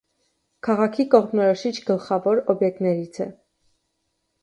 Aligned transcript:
Քաղաքի 0.67 1.05
կողմնորոշիչ 1.11 1.73
գլխավոր 1.91 2.43
օբյեկտներից 2.57 3.25
է։ 3.29 3.33